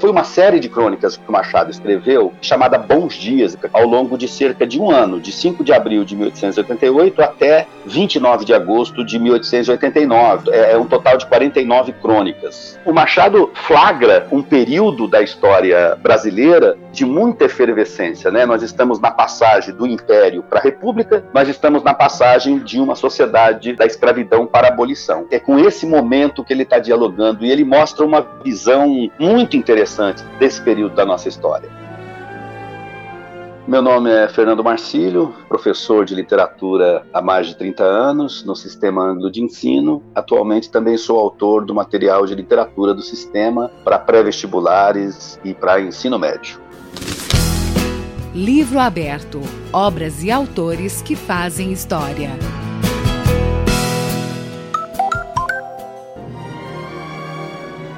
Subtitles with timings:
[0.00, 4.26] Foi uma série de crônicas que o Machado escreveu, chamada Bons Dias, ao longo de
[4.26, 9.18] cerca de um ano, de 5 de abril de 1888 até 29 de agosto de
[9.18, 10.50] 1889.
[10.52, 12.80] É, é um total de 49 crônicas.
[12.86, 18.30] O Machado flagra um período da história brasileira de muita efervescência.
[18.30, 18.44] Né?
[18.46, 22.94] Nós estamos na passagem do Império para a República, nós estamos na passagem de uma
[22.94, 25.26] sociedade da escravidão para a abolição.
[25.30, 30.22] É com esse momento que ele está dialogando e ele mostra uma visão muito interessante
[30.38, 31.80] desse período da nossa história.
[33.70, 39.04] Meu nome é Fernando Marcílio, professor de literatura há mais de 30 anos no Sistema
[39.04, 40.02] Anglo de Ensino.
[40.12, 46.18] Atualmente também sou autor do material de literatura do sistema para pré-vestibulares e para ensino
[46.18, 46.58] médio.
[48.34, 49.40] Livro aberto:
[49.72, 52.30] obras e autores que fazem história.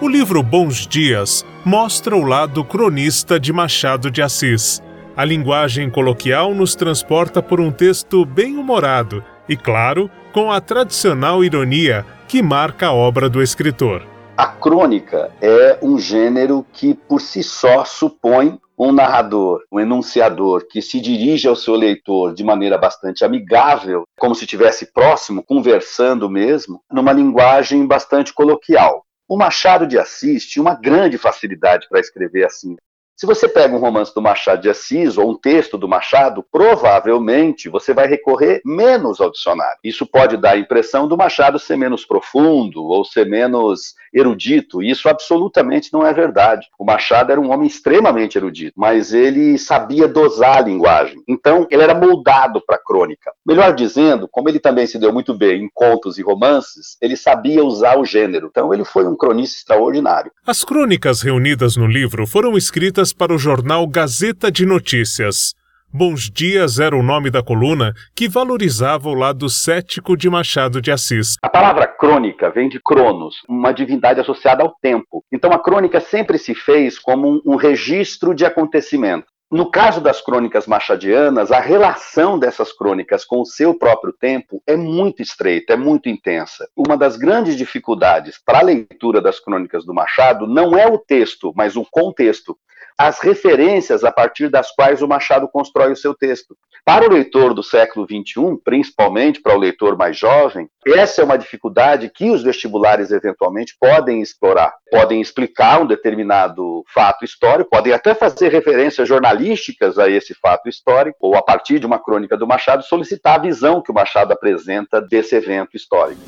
[0.00, 4.82] O livro Bons Dias mostra o lado cronista de Machado de Assis
[5.20, 11.44] a linguagem coloquial nos transporta por um texto bem humorado e, claro, com a tradicional
[11.44, 14.02] ironia que marca a obra do escritor.
[14.34, 20.80] A crônica é um gênero que, por si só, supõe um narrador, um enunciador que
[20.80, 26.80] se dirige ao seu leitor de maneira bastante amigável, como se estivesse próximo, conversando mesmo,
[26.90, 29.04] numa linguagem bastante coloquial.
[29.28, 32.74] O Machado de Assis tinha uma grande facilidade para escrever assim.
[33.14, 37.68] Se você pega um romance do Machado de Assis ou um texto do Machado, provavelmente
[37.68, 39.78] você vai recorrer menos ao dicionário.
[39.84, 44.82] Isso pode dar a impressão do Machado ser menos profundo ou ser menos erudito.
[44.82, 46.66] Isso absolutamente não é verdade.
[46.78, 51.22] O Machado era um homem extremamente erudito, mas ele sabia dosar a linguagem.
[51.28, 53.32] Então, ele era moldado para a crônica.
[53.46, 57.64] Melhor dizendo, como ele também se deu muito bem em contos e romances, ele sabia
[57.64, 58.48] usar o gênero.
[58.50, 60.32] Então, ele foi um cronista extraordinário.
[60.46, 65.54] As crônicas reunidas no livro foram escritas para o jornal Gazeta de Notícias.
[65.92, 70.92] Bons Dias era o nome da coluna que valorizava o lado cético de Machado de
[70.92, 71.34] Assis.
[71.42, 75.24] A palavra crônica vem de Cronos, uma divindade associada ao tempo.
[75.32, 79.26] Então a crônica sempre se fez como um, registro de acontecimento.
[79.50, 84.76] No caso das crônicas machadianas, a relação dessas crônicas com o seu próprio tempo é
[84.76, 86.68] muito estreita, é muito intensa.
[86.76, 91.52] Uma das grandes dificuldades para a leitura das crônicas do Machado não é o texto,
[91.56, 92.56] mas o contexto
[93.00, 96.54] as referências a partir das quais o Machado constrói o seu texto.
[96.84, 101.38] Para o leitor do século XXI, principalmente para o leitor mais jovem, essa é uma
[101.38, 104.74] dificuldade que os vestibulares eventualmente podem explorar.
[104.90, 111.16] Podem explicar um determinado fato histórico, podem até fazer referências jornalísticas a esse fato histórico,
[111.22, 115.00] ou a partir de uma crônica do Machado, solicitar a visão que o Machado apresenta
[115.00, 116.20] desse evento histórico.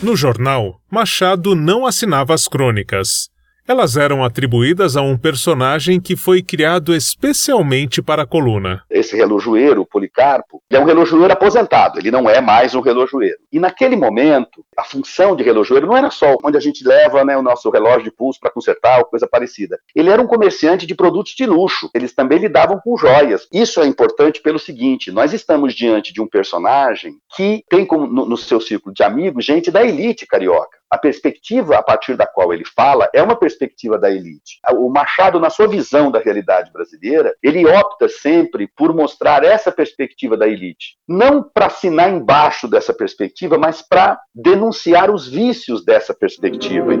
[0.00, 3.34] No jornal, Machado não assinava as crônicas.
[3.68, 8.82] Elas eram atribuídas a um personagem que foi criado especialmente para a coluna.
[8.88, 9.84] Esse relojoeiro,
[10.16, 13.36] Policarpo, é um relojoeiro aposentado, ele não é mais um relojoeiro.
[13.52, 17.36] E naquele momento, a função de relojoeiro não era só onde a gente leva né,
[17.36, 19.78] o nosso relógio de pulso para consertar ou coisa parecida.
[19.94, 23.46] Ele era um comerciante de produtos de luxo, eles também lidavam com joias.
[23.52, 28.24] Isso é importante pelo seguinte: nós estamos diante de um personagem que tem como, no,
[28.24, 32.52] no seu círculo de amigos gente da elite carioca a perspectiva a partir da qual
[32.52, 34.60] ele fala é uma perspectiva da elite.
[34.72, 40.05] O Machado, na sua visão da realidade brasileira, ele opta sempre por mostrar essa perspectiva
[40.36, 40.96] da elite.
[41.08, 46.92] Não para assinar embaixo dessa perspectiva, mas para denunciar os vícios dessa perspectiva.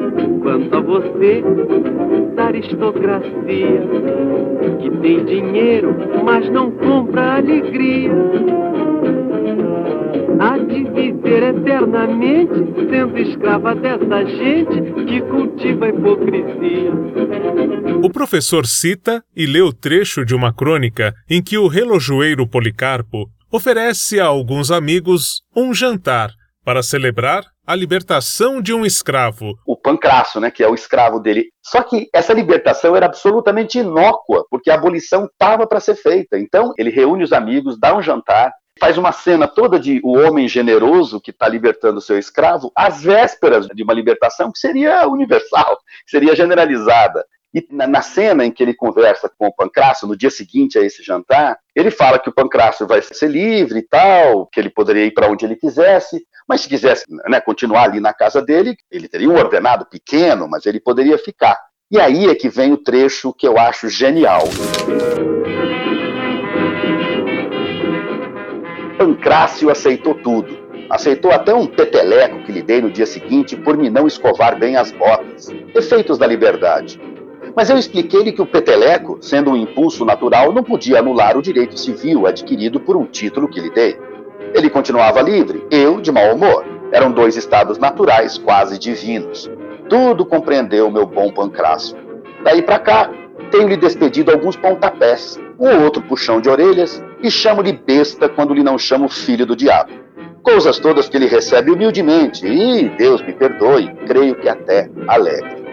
[0.42, 1.42] Quanto a você,
[2.34, 3.82] da aristocracia,
[4.80, 8.10] que tem dinheiro, mas não compra alegria
[10.40, 12.54] há de viver eternamente
[12.90, 16.92] sendo escrava dessa gente que cultiva a hipocrisia.
[18.02, 23.28] O professor cita e lê o trecho de uma crônica em que o relojoeiro Policarpo
[23.50, 26.30] oferece a alguns amigos um jantar
[26.64, 29.54] para celebrar a libertação de um escravo.
[29.64, 31.46] O Pancrasso, né, que é o escravo dele.
[31.62, 36.38] Só que essa libertação era absolutamente inócua, porque a abolição estava para ser feita.
[36.38, 40.48] Então, ele reúne os amigos, dá um jantar, faz uma cena toda de o homem
[40.48, 46.10] generoso que está libertando seu escravo, às vésperas de uma libertação que seria universal, que
[46.10, 47.24] seria generalizada.
[47.54, 50.82] E na, na, cena em que ele conversa com o Pancrácio, no dia seguinte a
[50.82, 55.06] esse jantar, ele fala que o Pancrácio vai ser livre e tal, que ele poderia
[55.06, 59.08] ir para onde ele quisesse, mas se quisesse né, continuar ali na casa dele, ele
[59.08, 61.58] teria um ordenado pequeno, mas ele poderia ficar.
[61.90, 64.42] E aí é que vem o trecho que eu acho genial.
[68.96, 70.56] Pancrácio aceitou tudo.
[70.88, 74.76] Aceitou até um peteleco que lhe dei no dia seguinte por me não escovar bem
[74.76, 75.48] as botas.
[75.74, 77.00] Efeitos da liberdade.
[77.54, 81.78] Mas eu expliquei-lhe que o peteleco, sendo um impulso natural, não podia anular o direito
[81.78, 83.98] civil adquirido por um título que lhe dei.
[84.54, 86.64] Ele continuava livre, eu de mau humor.
[86.92, 89.50] Eram dois estados naturais quase divinos.
[89.88, 91.96] Tudo compreendeu meu bom Pancrácio.
[92.44, 93.10] Daí para cá,
[93.50, 98.78] tenho-lhe despedido alguns pontapés, um outro puxão de orelhas, e chamo-lhe besta quando lhe não
[98.78, 99.92] chamo filho do diabo.
[100.42, 105.66] Coisas todas que ele recebe humildemente, e, Deus me perdoe, creio que até alegre.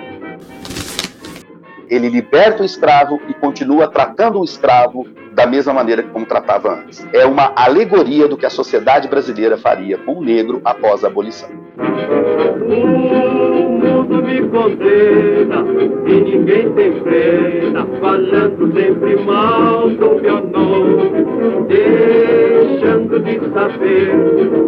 [1.90, 7.08] Ele liberta o escravo e continua tratando o escravo da mesma maneira como tratava antes.
[7.14, 11.50] É uma alegoria do que a sociedade brasileira faria com o negro após a abolição.
[14.34, 15.64] Me condena
[16.08, 24.10] e ninguém tem pena, falando sempre mal do meu nome, deixando de saber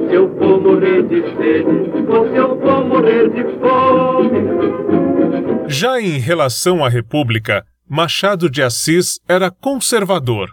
[0.07, 4.37] se eu vou morrer de sede ou se eu vou morrer de fome.
[5.67, 10.49] Já em relação à República, Machado de Assis era conservador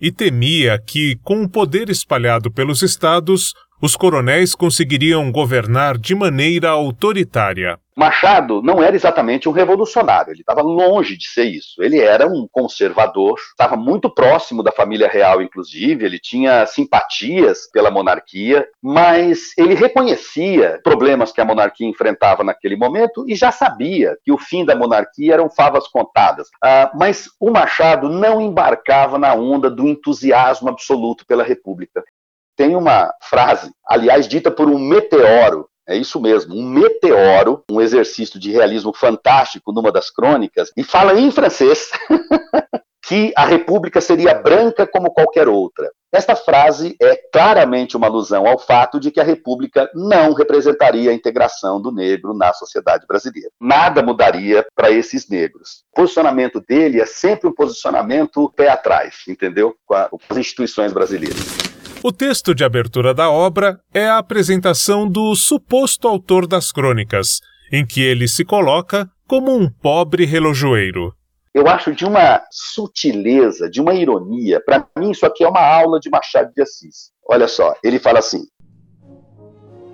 [0.00, 6.70] e temia que, com o poder espalhado pelos estados, os coronéis conseguiriam governar de maneira
[6.70, 7.80] autoritária.
[7.94, 11.82] Machado não era exatamente um revolucionário, ele estava longe de ser isso.
[11.82, 17.90] Ele era um conservador, estava muito próximo da família real, inclusive, ele tinha simpatias pela
[17.90, 24.32] monarquia, mas ele reconhecia problemas que a monarquia enfrentava naquele momento e já sabia que
[24.32, 26.48] o fim da monarquia eram favas contadas.
[26.64, 32.02] Ah, mas o Machado não embarcava na onda do entusiasmo absoluto pela República.
[32.56, 38.38] Tem uma frase, aliás, dita por um meteoro, é isso mesmo, um meteoro, um exercício
[38.38, 41.90] de realismo fantástico numa das crônicas, e fala em francês
[43.04, 45.90] que a república seria branca como qualquer outra.
[46.12, 51.14] Esta frase é claramente uma alusão ao fato de que a república não representaria a
[51.14, 53.48] integração do negro na sociedade brasileira.
[53.58, 55.84] Nada mudaria para esses negros.
[55.92, 59.74] O posicionamento dele é sempre um posicionamento pé atrás, entendeu?
[59.86, 61.71] Com as instituições brasileiras.
[62.04, 67.38] O texto de abertura da obra é a apresentação do suposto autor das crônicas,
[67.70, 71.14] em que ele se coloca como um pobre relojoeiro.
[71.54, 74.60] Eu acho de uma sutileza, de uma ironia.
[74.60, 77.12] Para mim, isso aqui é uma aula de Machado de Assis.
[77.24, 78.48] Olha só, ele fala assim: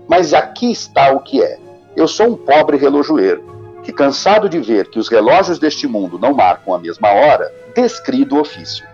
[0.09, 1.59] Mas aqui está o que é.
[1.95, 3.45] Eu sou um pobre relojoeiro,
[3.83, 8.25] que, cansado de ver que os relógios deste mundo não marcam a mesma hora, descri
[8.25, 8.87] do ofício.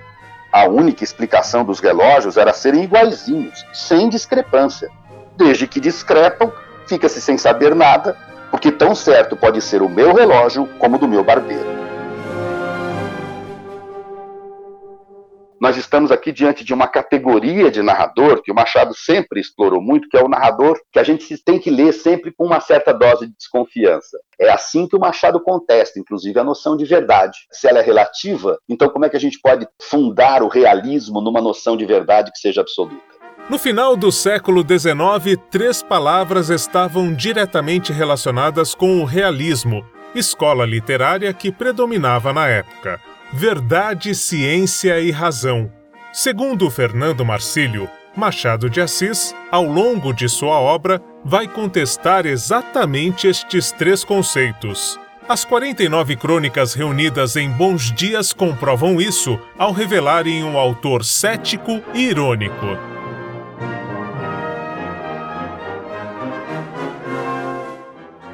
[0.54, 4.88] A única explicação dos relógios era serem iguaizinhos, sem discrepância.
[5.36, 6.52] Desde que discrepam,
[6.86, 8.16] fica-se sem saber nada,
[8.52, 11.73] porque tão certo pode ser o meu relógio como o do meu barbeiro.
[15.64, 20.10] Nós estamos aqui diante de uma categoria de narrador que o Machado sempre explorou muito,
[20.10, 23.28] que é o narrador que a gente tem que ler sempre com uma certa dose
[23.28, 24.18] de desconfiança.
[24.38, 27.38] É assim que o Machado contesta, inclusive, a noção de verdade.
[27.50, 31.40] Se ela é relativa, então como é que a gente pode fundar o realismo numa
[31.40, 33.00] noção de verdade que seja absoluta?
[33.48, 39.82] No final do século XIX, três palavras estavam diretamente relacionadas com o realismo,
[40.14, 43.00] escola literária que predominava na época
[43.36, 45.68] Verdade, Ciência e Razão.
[46.12, 53.72] Segundo Fernando Marcílio, Machado de Assis, ao longo de sua obra, vai contestar exatamente estes
[53.72, 55.00] três conceitos.
[55.28, 62.02] As 49 crônicas reunidas em Bons Dias comprovam isso ao revelarem um autor cético e
[62.10, 62.78] irônico.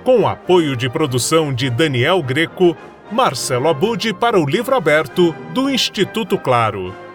[0.04, 2.76] Com apoio de produção de Daniel Greco,
[3.10, 7.09] Marcelo Abud para o livro aberto do Instituto Claro.